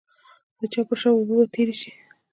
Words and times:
د 0.59 0.61
چا 0.73 0.81
پر 0.87 0.97
شا 1.01 1.09
به 1.15 1.19
اوبه 1.31 1.45
تېرې 1.55 1.75
شي. 1.81 1.91